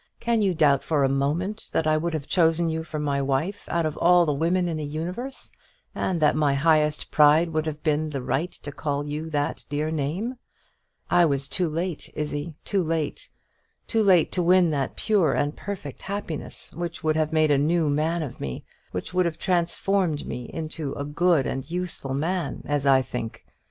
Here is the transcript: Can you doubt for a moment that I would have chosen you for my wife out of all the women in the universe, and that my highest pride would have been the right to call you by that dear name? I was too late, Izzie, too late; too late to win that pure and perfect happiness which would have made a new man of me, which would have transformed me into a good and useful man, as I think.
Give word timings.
Can 0.19 0.41
you 0.41 0.55
doubt 0.55 0.83
for 0.83 1.03
a 1.03 1.09
moment 1.09 1.69
that 1.73 1.85
I 1.85 1.95
would 1.95 2.15
have 2.15 2.25
chosen 2.25 2.69
you 2.69 2.83
for 2.83 2.97
my 2.97 3.21
wife 3.21 3.65
out 3.69 3.85
of 3.85 3.95
all 3.97 4.25
the 4.25 4.33
women 4.33 4.67
in 4.67 4.77
the 4.77 4.83
universe, 4.83 5.51
and 5.93 6.19
that 6.19 6.35
my 6.35 6.55
highest 6.55 7.11
pride 7.11 7.51
would 7.51 7.67
have 7.67 7.83
been 7.83 8.09
the 8.09 8.23
right 8.23 8.49
to 8.51 8.71
call 8.71 9.05
you 9.05 9.25
by 9.25 9.29
that 9.29 9.65
dear 9.69 9.91
name? 9.91 10.37
I 11.11 11.25
was 11.25 11.47
too 11.47 11.69
late, 11.69 12.09
Izzie, 12.15 12.55
too 12.65 12.83
late; 12.83 13.29
too 13.85 14.01
late 14.01 14.31
to 14.31 14.41
win 14.41 14.71
that 14.71 14.95
pure 14.95 15.33
and 15.33 15.55
perfect 15.55 16.01
happiness 16.01 16.73
which 16.73 17.03
would 17.03 17.15
have 17.15 17.31
made 17.31 17.51
a 17.51 17.59
new 17.59 17.87
man 17.87 18.23
of 18.23 18.39
me, 18.41 18.65
which 18.89 19.13
would 19.13 19.27
have 19.27 19.37
transformed 19.37 20.25
me 20.25 20.49
into 20.51 20.93
a 20.95 21.05
good 21.05 21.45
and 21.45 21.69
useful 21.69 22.15
man, 22.15 22.63
as 22.65 22.87
I 22.87 23.03
think. 23.03 23.45